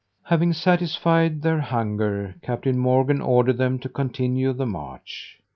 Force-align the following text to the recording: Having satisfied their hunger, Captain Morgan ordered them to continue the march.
Having 0.23 0.53
satisfied 0.53 1.43
their 1.43 1.59
hunger, 1.61 2.33
Captain 2.41 2.75
Morgan 2.75 3.21
ordered 3.21 3.59
them 3.59 3.77
to 3.77 3.87
continue 3.87 4.51
the 4.51 4.65
march. 4.65 5.37